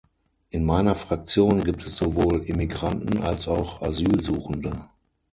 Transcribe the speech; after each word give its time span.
In 0.49 0.65
meiner 0.65 0.95
Fraktion 0.95 1.63
gibt 1.63 1.85
es 1.85 1.95
sowohl 1.97 2.41
Immigranten 2.41 3.21
als 3.21 3.47
auch 3.47 3.83
Asylsuchende. 3.83 4.89